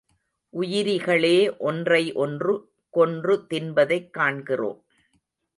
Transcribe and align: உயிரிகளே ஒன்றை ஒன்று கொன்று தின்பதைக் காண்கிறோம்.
உயிரிகளே 0.53 1.57
ஒன்றை 1.57 2.13
ஒன்று 2.13 2.71
கொன்று 2.89 3.45
தின்பதைக் 3.49 4.09
காண்கிறோம். 4.09 4.85